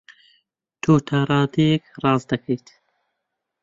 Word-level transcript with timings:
تۆ 0.81 0.93
تا 1.07 1.17
ڕادەیەک 1.29 1.83
ڕاست 2.01 2.27
دەکەیت. 2.31 2.67